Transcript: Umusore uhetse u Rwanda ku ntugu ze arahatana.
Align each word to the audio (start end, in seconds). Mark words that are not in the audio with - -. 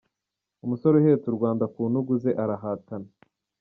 Umusore 0.65 0.93
uhetse 0.97 1.25
u 1.29 1.35
Rwanda 1.37 1.63
ku 1.73 1.81
ntugu 1.91 2.13
ze 2.21 2.31
arahatana. 2.43 3.09